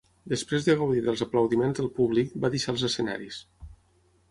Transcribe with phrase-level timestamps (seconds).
[0.31, 3.41] Després de gaudir dels aplaudiments del públic, va deixar els escenaris.